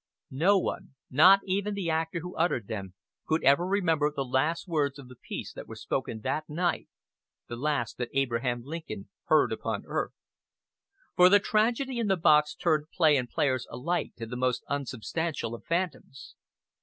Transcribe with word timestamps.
No 0.33 0.57
one, 0.57 0.95
not 1.11 1.41
even 1.45 1.75
the 1.75 1.91
actor 1.91 2.21
who 2.21 2.35
uttered 2.35 2.65
them, 2.65 2.95
could 3.27 3.43
ever 3.43 3.67
remember 3.67 4.11
the 4.11 4.25
last 4.25 4.67
words 4.67 4.97
of 4.97 5.07
the 5.09 5.15
piece 5.15 5.53
that 5.53 5.67
were 5.67 5.75
spoken 5.75 6.21
that 6.21 6.49
night 6.49 6.89
the 7.47 7.55
last 7.55 7.99
that 7.99 8.09
Abraham 8.11 8.63
Lincoln 8.63 9.09
heard 9.25 9.51
upon 9.51 9.83
earth; 9.85 10.13
for 11.15 11.29
the 11.29 11.39
tragedy 11.39 11.99
in 11.99 12.07
the 12.07 12.17
box 12.17 12.55
turned 12.55 12.89
play 12.89 13.15
and 13.15 13.29
players 13.29 13.67
alike 13.69 14.13
to 14.17 14.25
the 14.25 14.35
most 14.35 14.63
unsubstantial 14.67 15.53
of 15.53 15.65
phantoms. 15.65 16.33